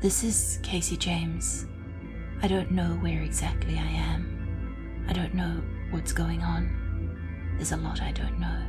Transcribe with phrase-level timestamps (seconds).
[0.00, 1.66] This is Casey James.
[2.40, 5.04] I don't know where exactly I am.
[5.06, 5.60] I don't know
[5.90, 7.52] what's going on.
[7.56, 8.64] There's a lot I don't know.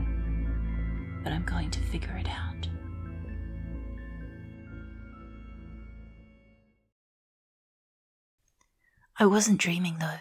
[1.23, 2.67] But I'm going to figure it out.
[9.17, 10.19] I wasn't dreaming, though.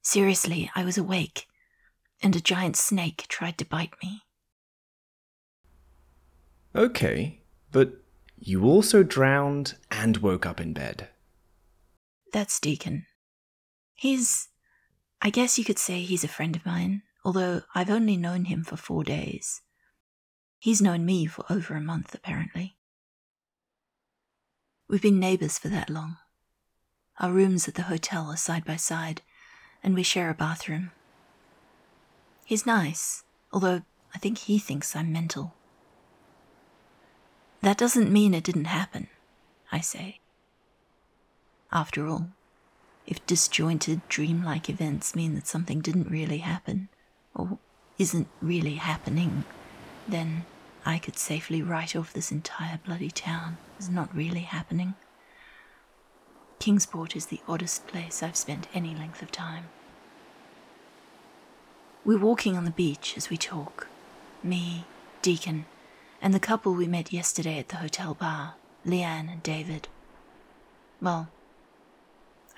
[0.00, 1.48] Seriously, I was awake,
[2.22, 4.22] and a giant snake tried to bite me.
[6.74, 7.99] Okay, but
[8.40, 11.08] you also drowned and woke up in bed.
[12.32, 13.06] That's Deacon.
[13.94, 14.48] He's.
[15.22, 18.64] I guess you could say he's a friend of mine, although I've only known him
[18.64, 19.60] for four days.
[20.58, 22.76] He's known me for over a month, apparently.
[24.88, 26.16] We've been neighbors for that long.
[27.18, 29.20] Our rooms at the hotel are side by side,
[29.82, 30.90] and we share a bathroom.
[32.46, 33.82] He's nice, although
[34.14, 35.54] I think he thinks I'm mental.
[37.62, 39.08] That doesn't mean it didn't happen,
[39.70, 40.20] I say.
[41.70, 42.28] After all,
[43.06, 46.88] if disjointed, dreamlike events mean that something didn't really happen,
[47.34, 47.58] or
[47.98, 49.44] isn't really happening,
[50.08, 50.44] then
[50.86, 54.94] I could safely write off this entire bloody town as not really happening.
[56.58, 59.64] Kingsport is the oddest place I've spent any length of time.
[62.04, 63.86] We're walking on the beach as we talk.
[64.42, 64.86] Me,
[65.20, 65.66] Deacon,
[66.22, 68.54] and the couple we met yesterday at the hotel bar,
[68.86, 69.88] Leanne and David.
[71.00, 71.28] Well,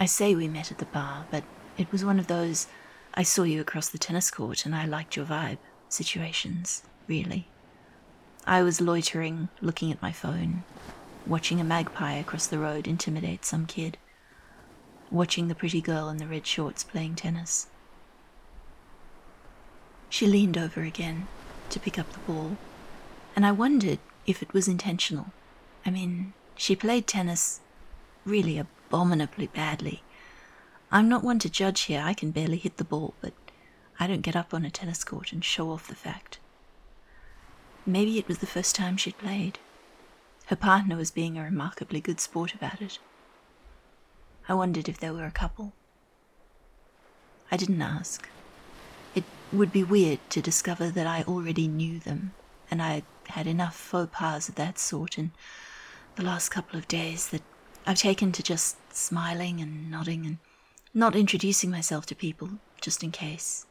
[0.00, 1.44] I say we met at the bar, but
[1.78, 2.66] it was one of those
[3.14, 7.46] I saw you across the tennis court and I liked your vibe situations, really.
[8.46, 10.64] I was loitering, looking at my phone,
[11.26, 13.96] watching a magpie across the road intimidate some kid,
[15.10, 17.68] watching the pretty girl in the red shorts playing tennis.
[20.08, 21.28] She leaned over again
[21.70, 22.56] to pick up the ball,
[23.34, 25.32] and I wondered if it was intentional.
[25.84, 27.60] I mean, she played tennis
[28.24, 30.02] really abominably badly.
[30.90, 33.32] I'm not one to judge here, I can barely hit the ball, but
[33.98, 36.38] I don't get up on a tennis court and show off the fact.
[37.86, 39.58] Maybe it was the first time she'd played.
[40.46, 42.98] Her partner was being a remarkably good sport about it.
[44.48, 45.72] I wondered if they were a couple.
[47.50, 48.28] I didn't ask.
[49.14, 52.32] It would be weird to discover that I already knew them,
[52.70, 55.32] and I had enough faux pas of that sort in
[56.16, 57.42] the last couple of days that
[57.86, 60.38] I've taken to just smiling and nodding and
[60.94, 62.50] not introducing myself to people
[62.80, 63.66] just in case.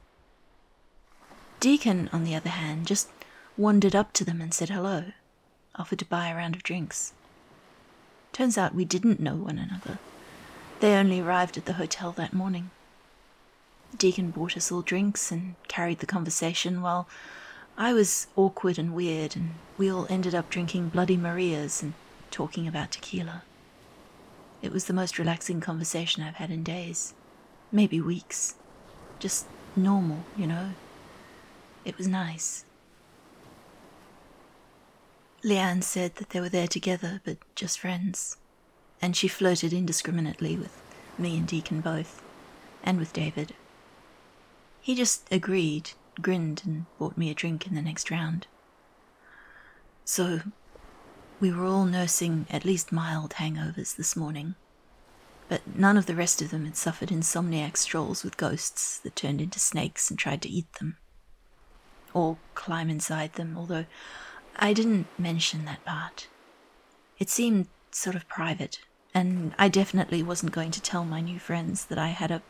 [1.60, 3.10] Deacon, on the other hand, just
[3.58, 5.12] wandered up to them and said hello,
[5.76, 7.14] offered to buy a round of drinks.
[8.34, 10.00] Turns out we didn't know one another.
[10.80, 12.72] They only arrived at the hotel that morning.
[13.96, 17.08] Deacon bought us all drinks and carried the conversation while
[17.78, 21.94] I was awkward and weird, and we all ended up drinking Bloody Marias and
[22.30, 23.44] talking about tequila.
[24.62, 27.14] It was the most relaxing conversation I've had in days,
[27.72, 28.56] maybe weeks.
[29.20, 30.72] Just normal, you know.
[31.84, 32.66] It was nice.
[35.44, 38.38] Leanne said that they were there together, but just friends.
[39.02, 40.80] And she flirted indiscriminately with
[41.18, 42.22] me and Deacon both,
[42.84, 43.56] and with David.
[44.82, 48.48] He just agreed, grinned, and bought me a drink in the next round.
[50.04, 50.42] So,
[51.40, 54.56] we were all nursing at least mild hangovers this morning.
[55.50, 59.42] But none of the rest of them had suffered insomniac strolls with ghosts that turned
[59.42, 60.98] into snakes and tried to eat them.
[62.14, 63.86] Or climb inside them, although
[64.56, 66.28] I didn't mention that part.
[67.20, 68.80] It seemed sort of private,
[69.14, 72.42] and I definitely wasn't going to tell my new friends that I had a.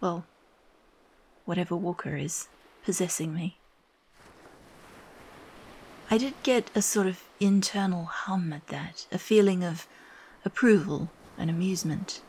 [0.00, 0.26] well,
[1.44, 2.48] whatever Walker is,
[2.86, 3.58] possessing me.
[6.08, 9.88] I did get a sort of internal hum at that, a feeling of
[10.44, 12.20] approval and amusement,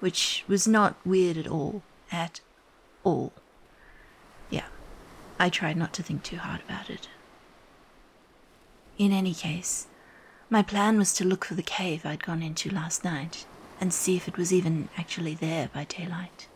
[0.00, 1.82] which was not weird at all.
[2.10, 2.40] At
[3.04, 3.32] all.
[4.48, 4.68] Yeah,
[5.38, 7.08] I tried not to think too hard about it.
[8.96, 9.86] In any case,
[10.48, 13.44] my plan was to look for the cave I'd gone into last night
[13.78, 16.48] and see if it was even actually there by daylight.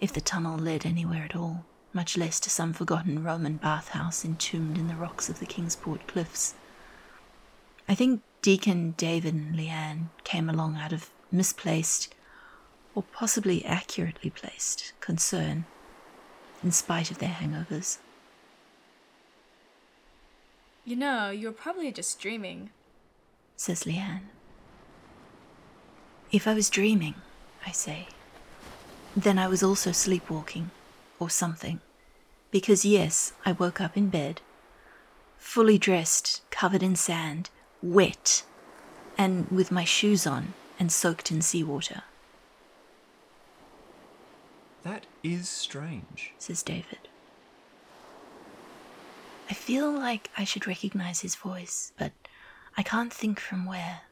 [0.00, 1.64] If the tunnel led anywhere at all,
[1.94, 6.54] much less to some forgotten Roman bathhouse entombed in the rocks of the Kingsport cliffs.
[7.88, 12.14] I think Deacon, David, and Leanne came along out of misplaced,
[12.94, 15.64] or possibly accurately placed, concern,
[16.62, 17.98] in spite of their hangovers.
[20.84, 22.70] You know, you were probably just dreaming,
[23.56, 24.28] says Leanne.
[26.30, 27.14] If I was dreaming,
[27.66, 28.08] I say,
[29.16, 30.70] then I was also sleepwalking,
[31.18, 31.80] or something.
[32.54, 34.40] Because, yes, I woke up in bed,
[35.36, 37.50] fully dressed, covered in sand,
[37.82, 38.44] wet,
[39.18, 42.04] and with my shoes on and soaked in seawater,
[44.84, 46.32] That is strange.
[46.38, 47.08] says David.
[49.50, 52.12] I feel like I should recognize his voice, but
[52.76, 54.02] I can't think from where.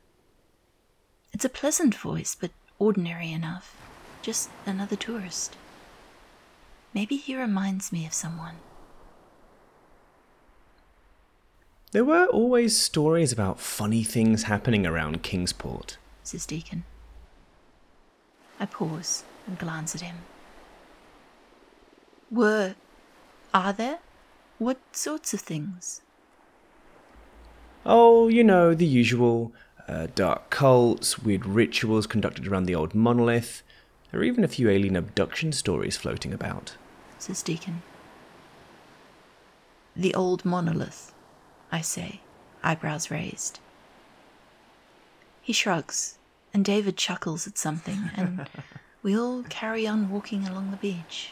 [1.32, 2.50] It's a pleasant voice, but
[2.80, 3.76] ordinary enough.
[4.20, 5.56] Just another tourist.
[6.94, 8.56] Maybe he reminds me of someone.
[11.92, 15.98] There were always stories about funny things happening around Kingsport.
[16.22, 16.84] says Deacon.
[18.58, 20.16] I pause and glance at him.
[22.30, 22.76] Were.
[23.52, 23.98] are there?
[24.58, 26.00] What sorts of things?
[27.84, 29.52] Oh, you know, the usual
[29.88, 33.62] uh, dark cults, weird rituals conducted around the old monolith.
[34.12, 36.76] There are even a few alien abduction stories floating about.
[37.18, 37.82] says Deacon.
[39.96, 41.14] The old monolith,
[41.70, 42.20] I say,
[42.62, 43.58] eyebrows raised.
[45.40, 46.18] He shrugs,
[46.52, 48.48] and David chuckles at something, and
[49.02, 51.30] we all carry on walking along the beach.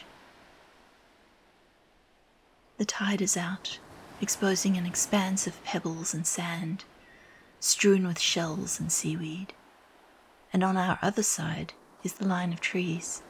[2.79, 3.77] The tide is out,
[4.19, 6.83] exposing an expanse of pebbles and sand,
[7.59, 9.53] strewn with shells and seaweed.
[10.51, 11.73] And on our other side
[12.03, 13.21] is the line of trees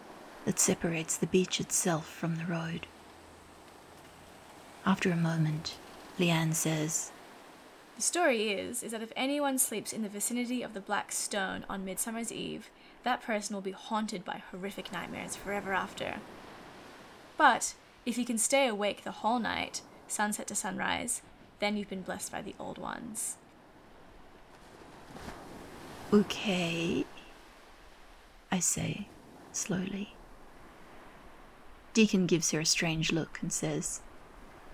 [0.46, 2.88] that separates the beach itself from the road.
[4.86, 5.76] After a moment,
[6.18, 7.12] Leanne says,
[7.96, 11.66] The story is is that if anyone sleeps in the vicinity of the Black Stone
[11.70, 12.70] on Midsummer's Eve,
[13.04, 16.16] that person will be haunted by horrific nightmares forever after.
[17.38, 17.76] But
[18.06, 21.22] if you can stay awake the whole night, sunset to sunrise,
[21.60, 23.38] then you've been blessed by the old ones.
[26.12, 27.06] Okay,
[28.52, 29.08] I say,
[29.52, 30.16] slowly.
[31.94, 34.02] Deacon gives her a strange look and says,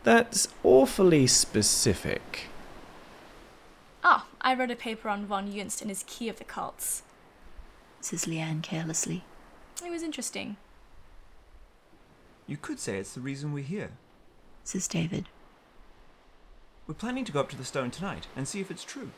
[0.03, 2.47] That's awfully specific.
[4.03, 7.03] Ah, I wrote a paper on von Junzt and his key of the cults.
[8.01, 9.24] says Leanne carelessly.
[9.85, 10.57] It was interesting.
[12.47, 13.91] You could say it's the reason we're here.
[14.63, 15.27] says David.
[16.88, 19.12] We're planning to go up to the stone tonight and see if it's true.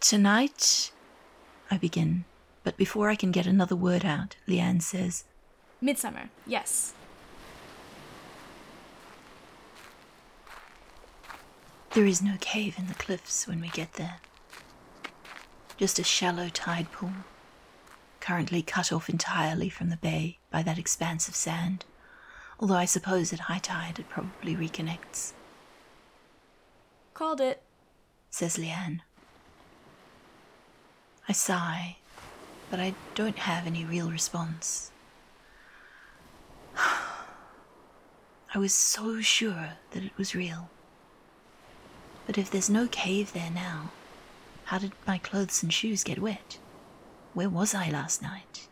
[0.00, 0.90] Tonight,
[1.70, 2.24] I begin,
[2.66, 5.22] but before I can get another word out, Leanne says,
[5.80, 6.94] Midsummer, yes.
[11.92, 14.16] There is no cave in the cliffs when we get there.
[15.76, 17.12] Just a shallow tide pool,
[18.18, 21.84] currently cut off entirely from the bay by that expanse of sand,
[22.58, 25.34] although I suppose at high tide it probably reconnects,
[27.14, 27.62] Called it.
[28.28, 29.02] says Leanne.
[31.28, 31.98] I sigh,
[32.70, 34.90] but I don't have any real response.
[36.76, 40.70] I was so sure that it was real.
[42.26, 43.90] But if there's no cave there now,
[44.64, 46.58] how did my clothes and shoes get wet?
[47.34, 48.66] Where was I last night?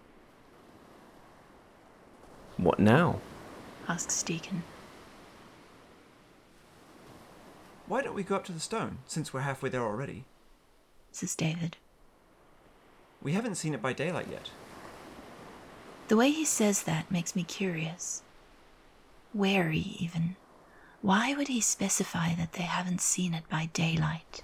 [2.56, 3.20] What now?
[3.88, 4.62] asks Deacon.
[7.86, 10.24] Why don't we go up to the stone, since we're halfway there already?
[11.12, 11.76] says David.
[13.24, 14.50] We haven't seen it by daylight yet.
[16.08, 18.22] The way he says that makes me curious.
[19.32, 20.36] Wary, even.
[21.00, 24.42] Why would he specify that they haven't seen it by daylight?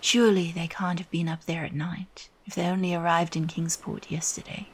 [0.00, 4.10] Surely they can't have been up there at night, if they only arrived in Kingsport
[4.10, 4.68] yesterday.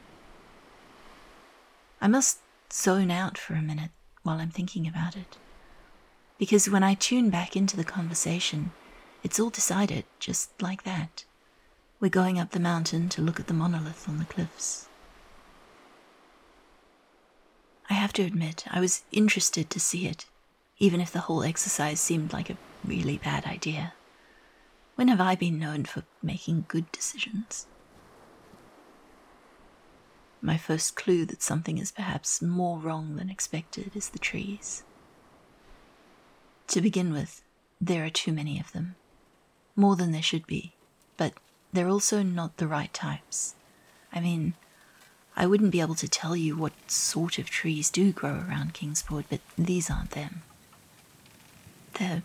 [1.99, 2.39] I must
[2.71, 3.91] zone out for a minute
[4.23, 5.37] while I'm thinking about it.
[6.37, 8.71] Because when I tune back into the conversation,
[9.23, 11.25] it's all decided just like that.
[11.99, 14.87] We're going up the mountain to look at the monolith on the cliffs.
[17.89, 20.25] I have to admit, I was interested to see it,
[20.77, 23.93] even if the whole exercise seemed like a really bad idea.
[24.93, 27.65] When have I been known for making good decisions?
[30.39, 34.83] My first clue that something is perhaps more wrong than expected is the trees.
[36.67, 37.41] To begin with,
[37.81, 38.95] there are too many of them.
[39.75, 40.73] More than there should be,
[41.15, 41.33] but
[41.73, 43.55] they're also not the right types.
[44.11, 44.53] I mean,
[45.35, 49.25] I wouldn't be able to tell you what sort of trees do grow around Kingsport,
[49.29, 50.41] but these aren't them.
[51.93, 52.23] They're.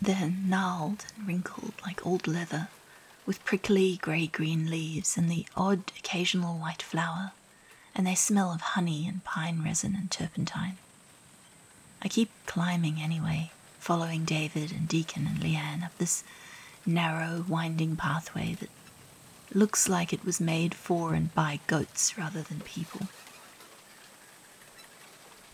[0.00, 2.68] they're gnarled and wrinkled like old leather,
[3.26, 7.32] with prickly grey green leaves and the odd occasional white flower,
[7.94, 10.78] and they smell of honey and pine resin and turpentine.
[12.02, 16.24] I keep climbing anyway, following David and Deacon and Leanne up this
[16.88, 18.70] narrow, winding pathway that
[19.54, 23.08] looks like it was made for and by goats rather than people.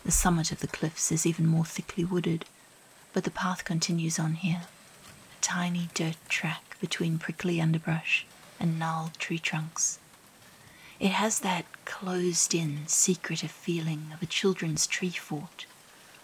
[0.05, 2.45] The summit of the cliffs is even more thickly wooded,
[3.13, 8.27] but the path continues on here, a tiny dirt track between prickly underbrush
[8.61, 9.99] and gnarled tree trunks.
[11.01, 15.67] It has that closed in, secretive feeling of a children's tree fort,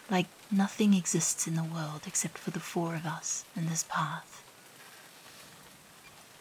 [0.08, 4.44] like nothing exists in the world except for the four of us and this path.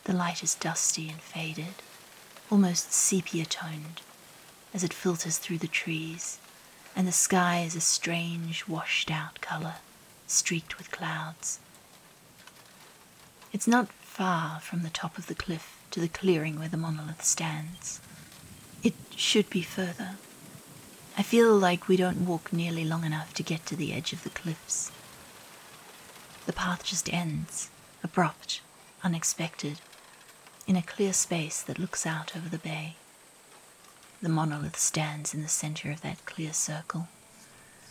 [0.06, 1.76] The light is dusty and faded,
[2.50, 4.02] almost sepia toned,
[4.74, 6.40] as it filters through the trees,
[6.96, 9.76] and the sky is a strange, washed out color,
[10.28, 11.60] streaked with clouds.
[13.54, 17.24] It's not far from the top of the cliff to the clearing where the monolith
[17.24, 18.02] stands.
[18.84, 20.16] It should be further.
[21.18, 24.24] I feel like we don't walk nearly long enough to get to the edge of
[24.24, 24.92] the cliffs.
[26.46, 27.70] The path just ends,
[28.04, 28.62] abrupt,
[29.04, 29.80] unexpected,
[30.70, 32.94] in a clear space that looks out over the bay.
[34.22, 37.08] The monolith stands in the center of that clear circle,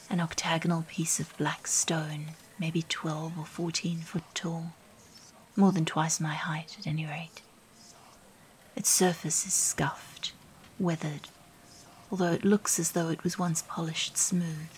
[0.09, 4.75] an octagonal piece of black stone, maybe 12 or 14 foot tall,
[5.57, 7.43] more than twice my height at any rate.
[8.77, 10.31] Its surface is scuffed,
[10.79, 11.31] weathered,
[12.13, 14.71] although it looks as though it was once polished smooth.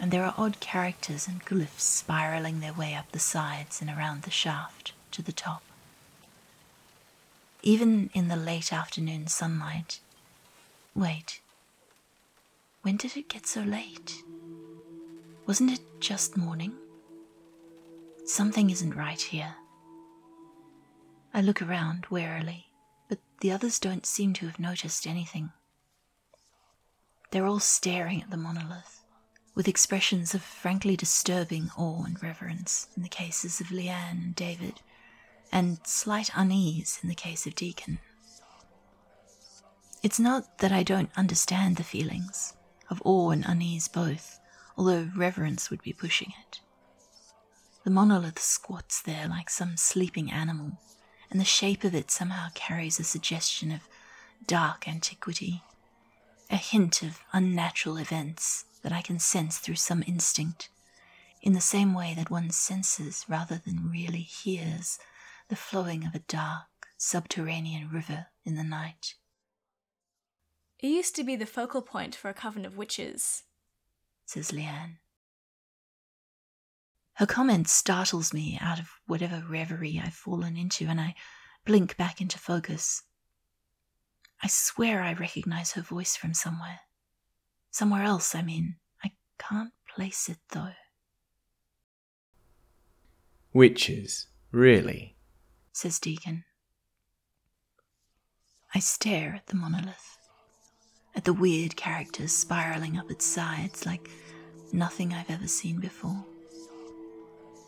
[0.00, 4.22] And there are odd characters and glyphs spiraling their way up the sides and around
[4.22, 5.62] the shaft to the top.
[7.62, 10.00] Even in the late afternoon sunlight.
[10.94, 11.40] Wait.
[12.82, 14.22] When did it get so late?
[15.46, 16.72] Wasn't it just morning?
[18.24, 19.54] Something isn't right here.
[21.34, 22.70] I look around warily
[23.10, 25.50] but the others don't seem to have noticed anything.
[27.32, 29.00] They're all staring at the monolith,
[29.54, 34.80] with expressions of frankly disturbing awe and reverence in the cases of Leanne and David,
[35.52, 37.98] and slight unease in the case of Deacon.
[40.02, 42.54] It's not that I don't understand the feelings
[42.88, 44.40] of awe and unease both,
[44.76, 46.60] although reverence would be pushing it.
[47.84, 50.78] The monolith squats there like some sleeping animal,
[51.30, 53.88] and the shape of it somehow carries a suggestion of
[54.46, 55.62] dark antiquity,
[56.50, 60.70] a hint of unnatural events that I can sense through some instinct,
[61.42, 64.98] in the same way that one senses rather than really hears
[65.50, 69.16] the flowing of a dark, subterranean river in the night.
[70.78, 73.42] It used to be the focal point for a coven of witches,
[74.24, 74.98] says Leanne.
[77.14, 81.16] Her comment startles me out of whatever reverie I've fallen into, and I
[81.66, 83.02] blink back into focus.
[84.42, 86.80] I swear I recognize her voice from somewhere.
[87.72, 88.76] Somewhere else, I mean.
[89.04, 90.72] I can't place it, though.
[93.52, 95.16] Witches, really?
[95.72, 96.44] Says Deacon.
[98.74, 100.18] I stare at the monolith,
[101.14, 104.08] at the weird characters spiraling up its sides like
[104.72, 106.24] nothing I've ever seen before.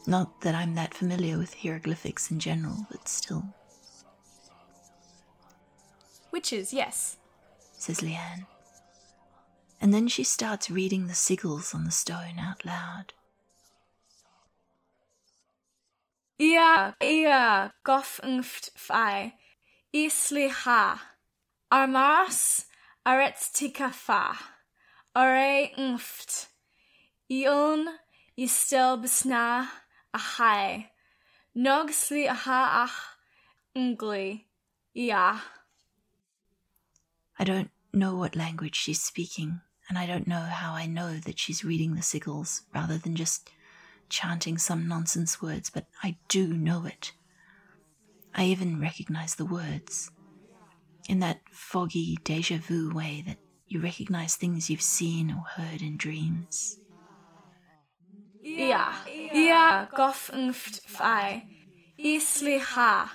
[0.07, 3.45] Not that I'm that familiar with hieroglyphics in general, but still.
[6.33, 7.19] Witches, yes,
[7.73, 8.47] says Leanne.
[9.81, 13.13] And then she starts reading the sigils on the stone out loud.
[16.43, 17.73] Ia, ia,
[31.55, 32.99] nogsli aha ach,
[34.97, 35.43] ia.
[37.39, 41.39] I don't know what language she's speaking, and I don't know how I know that
[41.39, 43.49] she's reading the sigils rather than just
[44.13, 47.13] chanting some nonsense words, but I do know it.
[48.35, 50.11] I even recognize the words.
[51.09, 55.97] In that foggy deja vu way that you recognize things you've seen or heard in
[55.97, 56.79] dreams.
[58.45, 58.93] Ia,
[59.35, 61.47] ia, goff nft fai,
[61.99, 63.11] isli ha,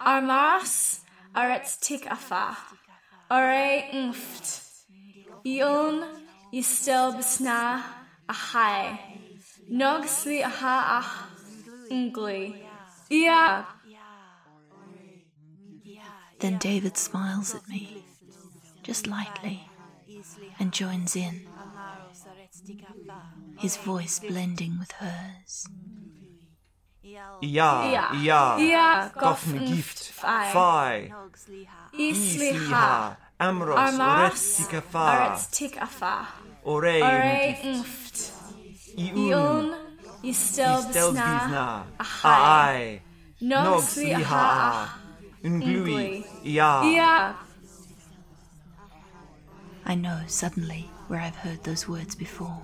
[0.00, 1.00] armas,
[1.34, 2.56] arets tik afa,
[3.30, 4.60] ore nft,
[5.46, 6.04] ion,
[6.52, 7.82] istel besna,
[8.28, 9.05] ahai, nogsli
[10.42, 11.28] aha ach,
[11.90, 12.64] ngli,
[13.10, 13.66] ia.
[16.38, 18.04] Then David smiles at me,
[18.82, 19.68] just lightly,
[20.60, 21.46] and joins in,
[23.58, 25.66] his voice blending with hers.
[27.40, 31.12] Ja, Ia, ja, ia, goff goff me gift, fai, fai,
[31.92, 36.28] isli isli ha, ha, amros, armas, oretika fa, arets tik afa,
[38.96, 39.74] ore ore gift, nft, iun, ion,
[40.22, 43.00] istel istel besna, bizna, ahai, aai,
[43.40, 44.88] nogsli nogsli
[45.44, 47.36] unglui, ia.
[49.88, 52.60] I know suddenly where I've heard those words before.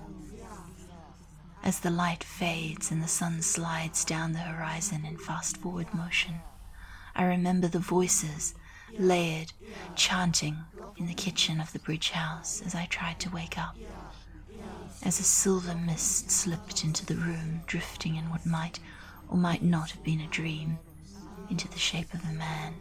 [1.63, 6.41] As the light fades and the sun slides down the horizon in fast forward motion,
[7.15, 8.53] I remember the voices,
[8.99, 9.53] layered,
[9.95, 10.57] chanting
[10.97, 13.77] in the kitchen of the bridge house as I tried to wake up.
[15.03, 18.79] As a silver mist slipped into the room, drifting in what might
[19.29, 20.77] or might not have been a dream,
[21.49, 22.73] into the shape of a man.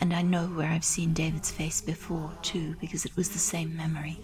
[0.00, 3.76] And I know where I've seen David's face before, too, because it was the same
[3.76, 4.18] memory.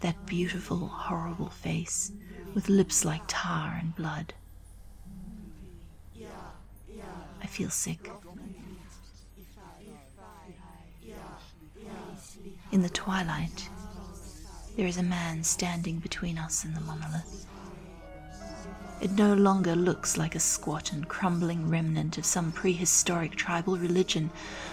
[0.00, 2.12] That beautiful, horrible face
[2.54, 4.34] with lips like tar and blood.
[7.42, 8.10] I feel sick.
[12.72, 13.68] In the twilight,
[14.76, 17.46] there is a man standing between us and the monolith.
[19.00, 24.30] It no longer looks like a squat and crumbling remnant of some prehistoric tribal religion,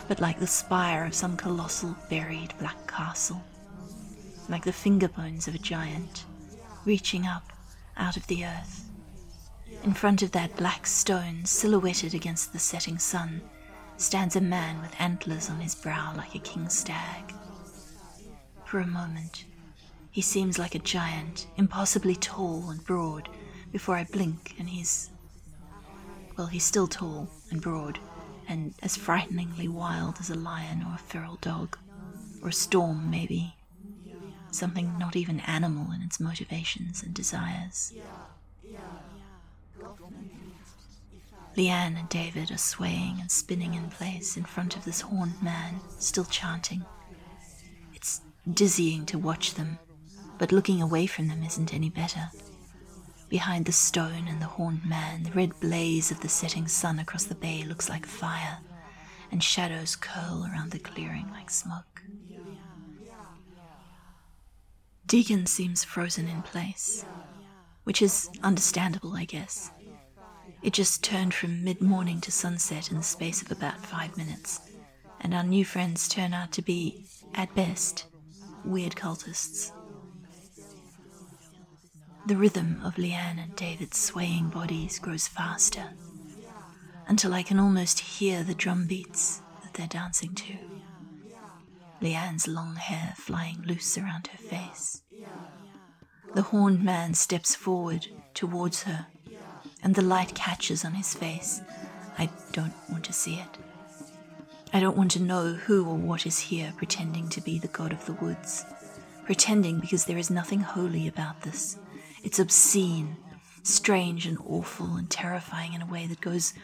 [0.07, 3.43] but like the spire of some colossal buried black castle.
[4.49, 6.25] Like the finger bones of a giant,
[6.85, 7.53] reaching up
[7.95, 8.89] out of the earth.
[9.83, 13.41] In front of that black stone, silhouetted against the setting sun,
[13.97, 17.33] stands a man with antlers on his brow like a king stag.
[18.73, 19.45] For a moment,
[20.09, 23.29] he seems like a giant, impossibly tall and broad
[23.71, 25.11] before I blink, and he's.
[26.35, 27.99] Well, he's still tall and broad,
[28.47, 31.77] and as frighteningly wild as a lion or a feral dog.
[32.41, 33.55] Or a storm, maybe.
[34.49, 37.93] Something not even animal in its motivations and desires.
[41.55, 45.79] Leanne and David are swaying and spinning in place in front of this horned man,
[45.99, 46.83] still chanting.
[48.51, 49.79] Dizzying to watch them,
[50.37, 52.29] but looking away from them isn't any better.
[53.29, 57.23] Behind the stone and the horned man, the red blaze of the setting sun across
[57.23, 58.59] the bay looks like fire,
[59.31, 62.03] and shadows curl around the clearing like smoke.
[65.07, 67.05] Deacon seems frozen in place,
[67.85, 69.71] which is understandable, I guess.
[70.61, 74.59] It just turned from mid morning to sunset in the space of about five minutes,
[75.21, 78.05] and our new friends turn out to be, at best,
[78.65, 79.71] weird cultists.
[82.25, 85.89] The rhythm of Leanne and David's swaying bodies grows faster
[87.07, 90.55] until I can almost hear the drum beats that they're dancing to.
[92.01, 95.01] Leanne's long hair flying loose around her face.
[96.33, 99.07] The horned man steps forward towards her,
[99.81, 101.61] and the light catches on his face.
[102.17, 103.57] I don't want to see it.
[104.75, 107.93] I don't want to know who or what is here pretending to be the god
[107.93, 108.65] of the woods.
[109.23, 111.77] Pretending because there is nothing holy about this.
[112.23, 113.15] It's obscene,
[113.61, 116.55] strange and awful and terrifying in a way that goes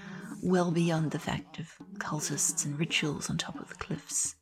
[0.41, 4.35] well beyond the fact of cultists and rituals on top of the cliffs.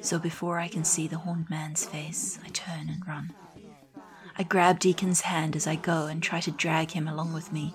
[0.00, 3.32] So before I can see the horned man's face, I turn and run.
[4.36, 7.72] I grab Deacon's hand as I go and try to drag him along with me,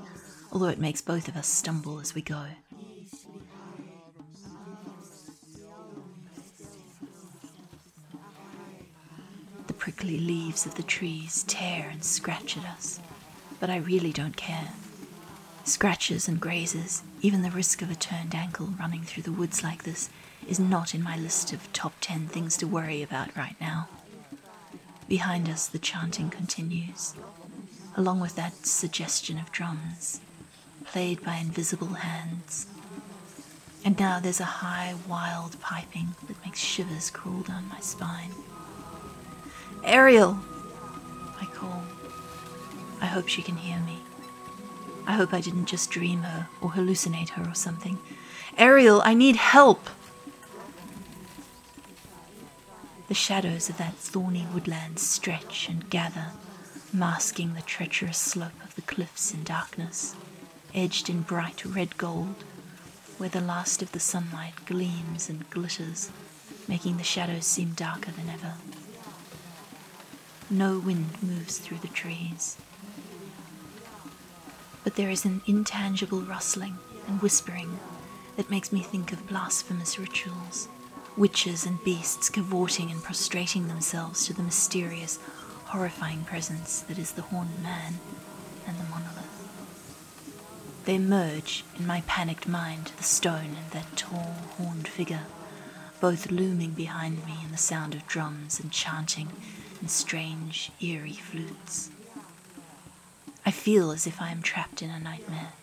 [0.51, 2.47] although it makes both of us stumble as we go.
[10.07, 13.01] Prickly leaves of the trees tear and scratch at us,
[13.59, 14.69] but I really don't care.
[15.65, 19.83] Scratches and grazes, even the risk of a turned ankle running through the woods like
[19.83, 20.09] this,
[20.47, 23.89] is not in my list of top ten things to worry about right now.
[25.09, 27.13] Behind us, the chanting continues,
[27.97, 30.21] along with that suggestion of drums,
[30.85, 32.65] played by invisible hands.
[33.83, 38.31] And now there's a high, wild piping that makes shivers crawl down my spine.
[39.87, 40.37] Ariel!
[41.39, 41.81] I call.
[42.99, 43.99] I hope she can hear me.
[45.07, 47.97] I hope I didn't just dream her or hallucinate her or something.
[48.57, 49.89] Ariel, I need help!
[53.07, 56.31] The shadows of that thorny woodland stretch and gather,
[56.91, 60.17] masking the treacherous slope of the cliffs in darkness,
[60.75, 62.43] edged in bright red gold,
[63.17, 66.11] where the last of the sunlight gleams and glitters,
[66.67, 68.55] making the shadows seem darker than ever.
[70.49, 72.57] No wind moves through the trees,
[74.83, 77.79] but there is an intangible rustling and whispering
[78.37, 80.69] that makes me think of blasphemous rituals
[81.17, 85.17] witches and beasts cavorting and prostrating themselves to the mysterious,
[85.65, 87.95] horrifying presence that is the horned man
[88.67, 89.25] and the monolith.
[90.85, 95.23] They merge in my panicked mind the stone and that tall, horned figure,
[95.99, 99.29] both looming behind me in the sound of drums and chanting
[99.79, 101.91] and strange, eerie flutes.
[103.45, 105.53] I feel as if I am trapped in a nightmare.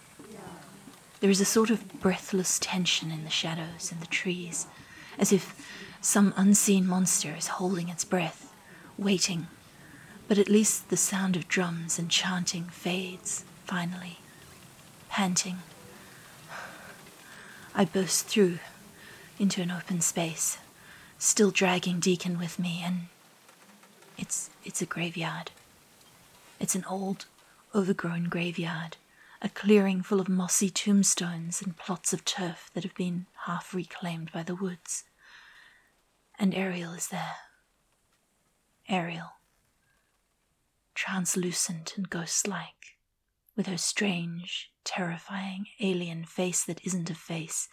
[1.21, 4.67] There is a sort of breathless tension in the shadows and the trees
[5.19, 5.55] as if
[6.01, 8.53] some unseen monster is holding its breath,
[8.99, 9.47] waiting,
[10.27, 14.19] But at least the sound of drums and chanting fades, finally.
[15.11, 15.59] Panting,
[17.75, 18.59] I burst through
[19.39, 20.59] into an open space,
[21.19, 23.09] still dragging Deacon with me, and
[24.19, 25.51] it's it's a graveyard.
[26.61, 27.27] It's an old,
[27.75, 28.97] overgrown graveyard,
[29.43, 34.33] a clearing full of mossy tombstones and plots of turf that have been half reclaimed
[34.33, 35.05] by the woods.
[36.39, 37.37] And Ariel is there.
[38.89, 39.33] Ariel.
[40.95, 42.97] Translucent and ghost like,
[43.57, 47.69] with her strange, terrifying alien face that isn't a face,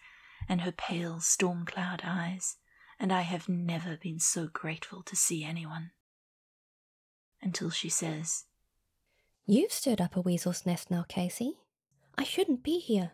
[0.50, 2.58] and her pale storm cloud eyes,
[3.00, 5.92] and I have never been so grateful to see anyone.
[7.42, 8.46] Until she says,
[9.46, 11.58] You've stirred up a weasel's nest now, Casey.
[12.18, 13.14] I shouldn't be here.